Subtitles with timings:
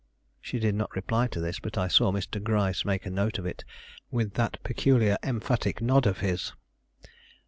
[0.41, 2.41] She did not reply to this; but I saw Mr.
[2.41, 3.63] Gryce make a note of it
[4.09, 6.53] with that peculiar emphatic nod of his.